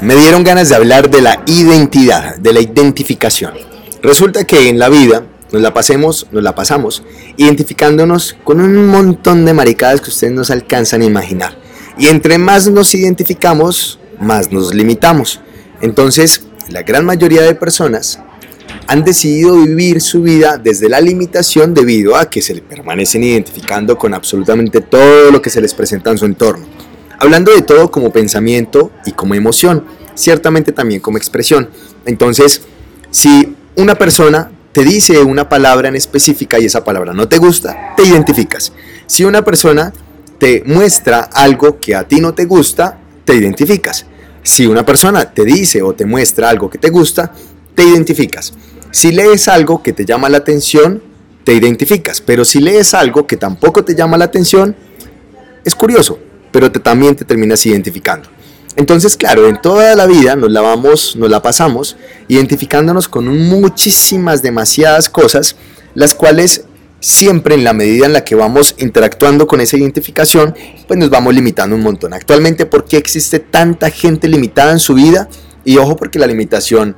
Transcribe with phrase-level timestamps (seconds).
[0.00, 3.52] me dieron ganas de hablar de la identidad, de la identificación.
[4.02, 7.02] Resulta que en la vida nos la pasemos, nos la pasamos
[7.36, 11.56] identificándonos con un montón de maricadas que ustedes no se alcanzan a imaginar.
[11.98, 15.40] Y entre más nos identificamos, más nos limitamos.
[15.80, 18.20] Entonces, la gran mayoría de personas
[18.86, 24.14] han decidido vivir su vida desde la limitación debido a que se permanecen identificando con
[24.14, 26.66] absolutamente todo lo que se les presenta en su entorno.
[27.18, 31.68] Hablando de todo como pensamiento y como emoción, ciertamente también como expresión.
[32.04, 32.62] Entonces,
[33.10, 37.94] si una persona te dice una palabra en específica y esa palabra no te gusta,
[37.96, 38.72] te identificas.
[39.06, 39.92] Si una persona
[40.38, 44.06] te muestra algo que a ti no te gusta, te identificas.
[44.42, 47.32] Si una persona te dice o te muestra algo que te gusta,
[47.74, 48.54] te identificas.
[48.90, 51.02] Si lees algo que te llama la atención,
[51.44, 52.20] te identificas.
[52.20, 54.76] Pero si lees algo que tampoco te llama la atención,
[55.64, 56.18] es curioso,
[56.50, 58.28] pero te, también te terminas identificando.
[58.76, 61.96] Entonces, claro, en toda la vida nos la vamos, nos la pasamos
[62.28, 65.56] identificándonos con muchísimas, demasiadas cosas,
[65.94, 66.64] las cuales
[67.00, 70.54] siempre en la medida en la que vamos interactuando con esa identificación,
[70.86, 72.12] pues nos vamos limitando un montón.
[72.12, 75.28] Actualmente, ¿por qué existe tanta gente limitada en su vida?
[75.64, 76.96] Y ojo, porque la limitación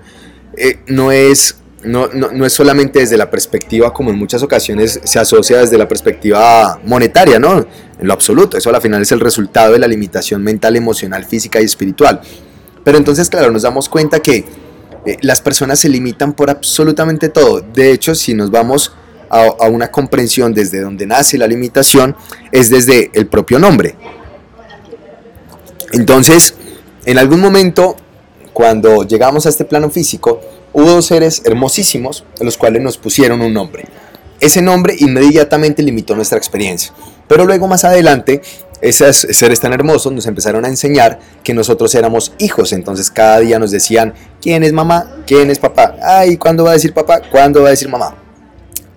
[0.57, 5.19] eh, no es no, no, es solamente desde la perspectiva, como en muchas ocasiones se
[5.19, 7.67] asocia desde la perspectiva monetaria, ¿no?
[8.01, 11.61] En lo absoluto, eso al final es el resultado de la limitación mental, emocional, física
[11.61, 12.21] y espiritual.
[12.83, 14.47] Pero entonces, claro, nos damos cuenta que
[15.05, 17.61] eh, las personas se limitan por absolutamente todo.
[17.61, 18.95] De hecho, si nos vamos
[19.29, 22.17] a, a una comprensión desde donde nace la limitación,
[22.53, 23.97] es desde el propio nombre.
[25.93, 26.55] Entonces,
[27.05, 27.97] en algún momento,
[28.55, 30.41] cuando llegamos a este plano físico,
[30.73, 33.85] hubo dos seres hermosísimos los cuales nos pusieron un nombre.
[34.41, 36.93] Ese nombre inmediatamente limitó nuestra experiencia.
[37.29, 38.41] Pero luego más adelante,
[38.81, 42.73] esos seres tan hermosos nos empezaron a enseñar que nosotros éramos hijos.
[42.73, 45.19] Entonces cada día nos decían, ¿quién es mamá?
[45.27, 45.97] ¿quién es papá?
[46.03, 47.21] Ay, ¿cuándo va a decir papá?
[47.31, 48.17] ¿Cuándo va a decir mamá?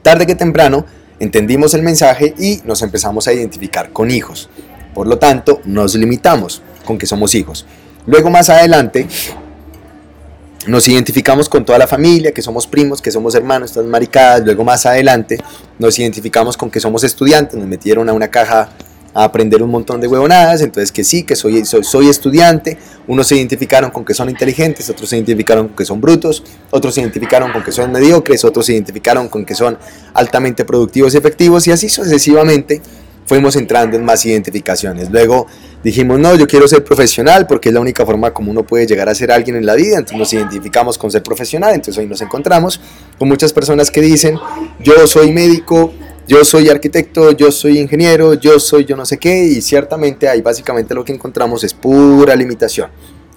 [0.02, 0.86] Tarde que temprano
[1.20, 4.50] entendimos el mensaje y nos empezamos a identificar con hijos.
[4.94, 7.66] Por lo tanto, nos limitamos con que somos hijos.
[8.06, 9.08] Luego más adelante
[10.68, 14.44] nos identificamos con toda la familia, que somos primos, que somos hermanos, todas maricadas.
[14.46, 15.38] Luego más adelante
[15.80, 18.70] nos identificamos con que somos estudiantes, nos metieron a una caja
[19.16, 23.28] a aprender un montón de huevonadas, entonces que sí, que soy, soy, soy, estudiante, unos
[23.28, 27.02] se identificaron con que son inteligentes, otros se identificaron con que son brutos, otros se
[27.02, 29.78] identificaron con que son mediocres, otros se identificaron con que son
[30.16, 32.82] altamente productivos y efectivos, y así sucesivamente
[33.26, 35.10] fuimos entrando en más identificaciones.
[35.10, 35.48] Luego
[35.84, 39.10] dijimos, no, yo quiero ser profesional porque es la única forma como uno puede llegar
[39.10, 42.22] a ser alguien en la vida, entonces nos identificamos con ser profesional, entonces hoy nos
[42.22, 42.80] encontramos
[43.18, 44.38] con muchas personas que dicen,
[44.80, 45.94] yo soy médico,
[46.28, 50.42] yo soy arquitecto, yo soy ingeniero, yo soy yo no sé qué, y ciertamente ahí
[50.42, 52.90] básicamente lo que encontramos es pura limitación.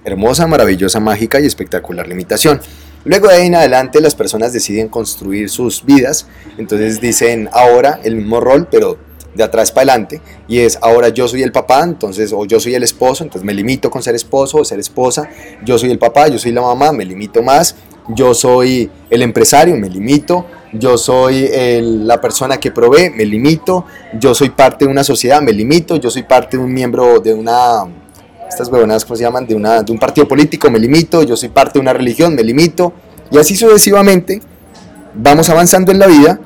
[0.05, 2.61] Hermosa, maravillosa, mágica y espectacular limitación.
[3.05, 6.27] Luego de ahí en adelante las personas deciden construir sus vidas,
[6.59, 8.99] entonces dicen ahora el mismo rol, pero
[9.37, 10.21] de atrás para adelante.
[10.49, 13.55] Y es ahora yo soy el papá, entonces o yo soy el esposo, entonces me
[13.55, 15.29] limito con ser esposo o ser esposa,
[15.65, 17.77] yo soy el papá, yo soy la mamá, me limito más,
[18.09, 21.49] yo soy el empresario, me limito, yo soy
[21.81, 23.85] la persona que provee, me limito,
[24.19, 27.35] yo soy parte de una sociedad, me limito, yo soy parte de un miembro de
[27.35, 27.85] una
[28.49, 29.45] estas huevonadas, ¿cómo se llaman?
[29.47, 32.45] De, una, de un partido político, me limito, yo soy parte de una religión, me
[32.45, 32.93] limito,
[33.31, 34.41] y así sucesivamente
[35.15, 36.39] vamos avanzando en la vida,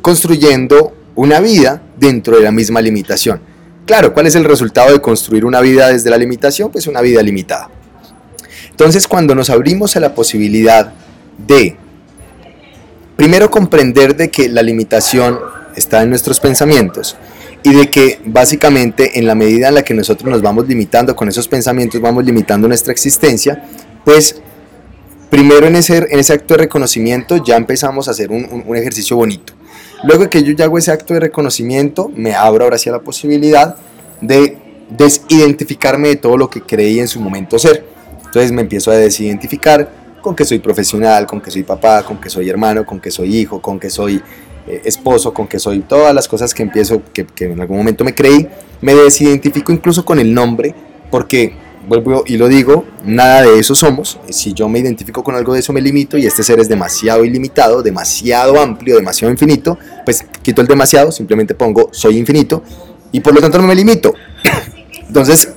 [0.00, 3.40] construyendo una vida dentro de la misma limitación.
[3.86, 6.70] Claro, ¿cuál es el resultado de construir una vida desde la limitación?
[6.70, 7.70] Pues una vida limitada.
[8.70, 10.92] Entonces, cuando nos abrimos a la posibilidad
[11.38, 11.76] de,
[13.16, 15.38] primero comprender de que la limitación
[15.74, 17.16] está en nuestros pensamientos
[17.62, 21.28] y de que básicamente en la medida en la que nosotros nos vamos limitando con
[21.28, 23.64] esos pensamientos, vamos limitando nuestra existencia,
[24.04, 24.36] pues
[25.30, 29.16] primero en ese, en ese acto de reconocimiento ya empezamos a hacer un, un ejercicio
[29.16, 29.55] bonito
[30.06, 33.74] Luego que yo ya hago ese acto de reconocimiento, me abro ahora hacia la posibilidad
[34.20, 34.56] de
[34.88, 37.84] desidentificarme de todo lo que creí en su momento ser.
[38.24, 39.90] Entonces me empiezo a desidentificar
[40.22, 43.36] con que soy profesional, con que soy papá, con que soy hermano, con que soy
[43.36, 44.22] hijo, con que soy
[44.68, 48.04] eh, esposo, con que soy todas las cosas que empiezo, que, que en algún momento
[48.04, 48.46] me creí.
[48.80, 50.72] Me desidentifico incluso con el nombre,
[51.10, 51.52] porque
[51.86, 54.18] vuelvo y lo digo, nada de eso somos.
[54.28, 57.24] Si yo me identifico con algo de eso, me limito y este ser es demasiado
[57.24, 62.62] ilimitado, demasiado amplio, demasiado infinito, pues quito el demasiado, simplemente pongo soy infinito
[63.12, 64.14] y por lo tanto no me limito.
[65.06, 65.52] Entonces,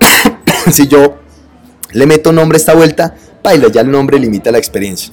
[0.70, 1.18] si yo
[1.92, 5.12] le meto nombre a esta vuelta, baila, ya el nombre limita la experiencia.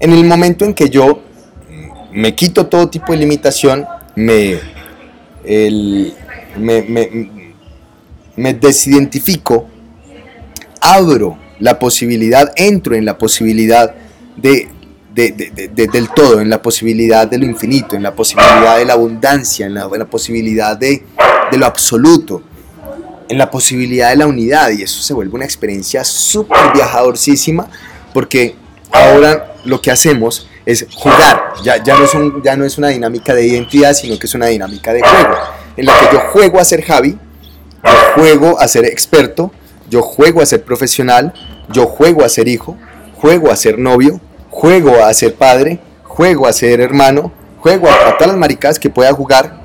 [0.00, 1.22] En el momento en que yo
[2.12, 4.58] me quito todo tipo de limitación, me,
[5.44, 6.14] el,
[6.58, 7.35] me, me
[8.36, 9.68] me desidentifico
[10.80, 13.94] abro la posibilidad, entro en la posibilidad
[14.36, 14.68] de,
[15.14, 19.74] del todo, en la posibilidad de lo infinito, en la posibilidad de la abundancia, en
[19.74, 21.02] la, posibilidad de,
[21.52, 22.42] lo absoluto,
[23.28, 24.70] en la posibilidad de la unidad.
[24.70, 27.68] Y eso se vuelve una experiencia súper viajadorcísima
[28.12, 28.54] porque
[28.92, 31.54] ahora lo que hacemos es jugar.
[31.64, 32.12] Ya, ya, no es
[32.44, 35.36] ya no es una dinámica de identidad, sino que es una dinámica de juego,
[35.76, 37.18] en la que yo juego a ser Javi,
[38.16, 39.52] juego a ser experto,
[39.88, 41.32] yo juego a ser profesional,
[41.70, 42.76] yo juego a ser hijo,
[43.14, 44.20] juego a ser novio,
[44.50, 49.12] juego a ser padre, juego a ser hermano, juego a, todas las maricadas que pueda
[49.12, 49.60] jugar,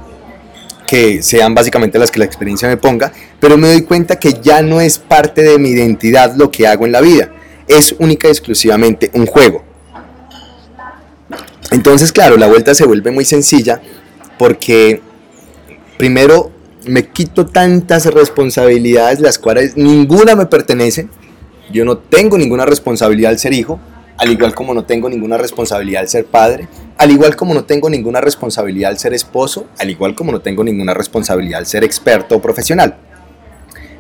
[0.88, 4.62] que sean básicamente las que la experiencia me ponga, pero me doy cuenta que ya
[4.62, 7.32] no es parte de mi identidad lo que hago en la vida,
[7.68, 9.64] es única y exclusivamente un juego.
[11.72, 13.82] Entonces, claro, la vuelta se vuelve muy sencilla
[14.38, 15.02] porque
[15.98, 16.52] primero
[16.86, 21.08] me quito tantas responsabilidades, las cuales ninguna me pertenece.
[21.72, 23.80] Yo no tengo ninguna responsabilidad al ser hijo,
[24.18, 26.68] al igual como no tengo ninguna responsabilidad al ser padre,
[26.98, 30.64] al igual como no tengo ninguna responsabilidad al ser esposo, al igual como no tengo
[30.64, 32.98] ninguna responsabilidad al ser experto o profesional.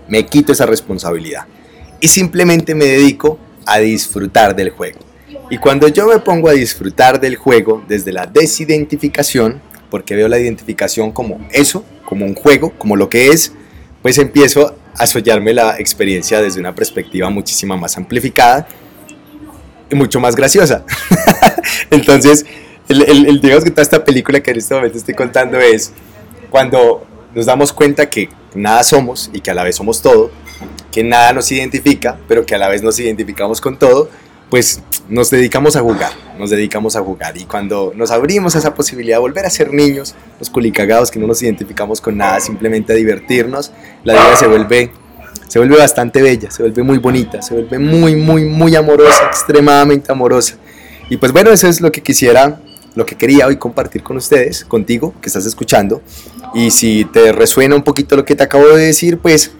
[0.07, 1.45] Me quito esa responsabilidad
[1.99, 4.99] y simplemente me dedico a disfrutar del juego.
[5.49, 10.39] Y cuando yo me pongo a disfrutar del juego desde la desidentificación, porque veo la
[10.39, 13.53] identificación como eso, como un juego, como lo que es,
[14.01, 18.67] pues empiezo a soñarme la experiencia desde una perspectiva muchísima más amplificada
[19.89, 20.83] y mucho más graciosa.
[21.89, 22.45] Entonces,
[22.89, 25.93] el, el, digamos que toda esta película que en este momento estoy contando es
[26.49, 30.31] cuando nos damos cuenta que nada somos y que a la vez somos todo,
[30.91, 34.09] que nada nos identifica, pero que a la vez nos identificamos con todo,
[34.49, 36.11] pues nos dedicamos a jugar,
[36.41, 37.37] nos dedicamos a jugar.
[37.37, 41.19] Y cuando nos abrimos a esa posibilidad de volver a ser niños, los culicagados que
[41.19, 43.71] no nos identificamos con nada, simplemente a divertirnos,
[44.03, 44.91] la vida se vuelve,
[45.47, 50.11] se vuelve bastante bella, se vuelve muy bonita, se vuelve muy, muy, muy amorosa, extremadamente
[50.11, 50.55] amorosa.
[51.09, 52.59] Y pues bueno, eso es lo que quisiera,
[52.95, 56.01] lo que quería hoy compartir con ustedes, contigo, que estás escuchando.
[56.53, 59.51] Y si te resuena un poquito lo que te acabo de decir, pues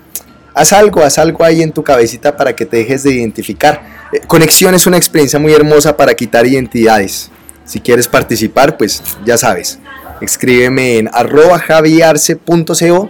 [0.53, 4.75] haz algo, haz algo ahí en tu cabecita para que te dejes de identificar Conexión
[4.75, 7.31] es una experiencia muy hermosa para quitar identidades.
[7.63, 9.79] Si quieres participar, pues ya sabes.
[10.19, 13.09] Escríbeme en arroba javiarce.co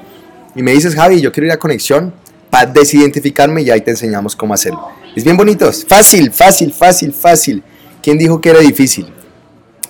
[0.55, 2.13] y me dices, Javi, yo quiero ir a conexión
[2.51, 4.89] para desidentificarme y ahí te enseñamos cómo hacerlo.
[5.15, 7.63] Es bien bonito, fácil, fácil, fácil, fácil.
[8.03, 9.07] ¿Quién dijo que era difícil?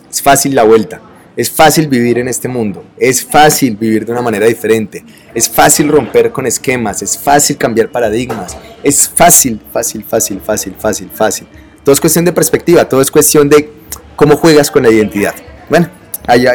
[0.10, 1.02] Es fácil la vuelta.
[1.36, 5.88] Es fácil vivir en este mundo, es fácil vivir de una manera diferente, es fácil
[5.88, 11.48] romper con esquemas, es fácil cambiar paradigmas, es fácil, fácil, fácil, fácil, fácil, fácil.
[11.86, 13.70] Todo es cuestión de perspectiva, todo es cuestión de
[14.18, 15.34] cómo juegas con la identidad.
[15.70, 15.90] Bueno,
[16.28, 16.46] ahí,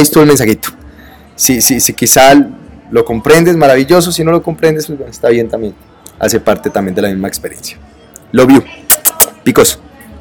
[0.00, 0.68] estuvo el mensajito.
[1.34, 2.34] Si, si, si quizá
[2.90, 5.74] lo comprendes, maravilloso, si no lo comprendes, pues está bien también.
[6.20, 7.78] Hace parte también de la misma experiencia.
[8.32, 8.64] Love you.
[9.42, 9.80] Picos.